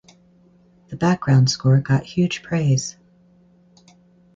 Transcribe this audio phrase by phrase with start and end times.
[0.87, 2.97] The background score got huge praise.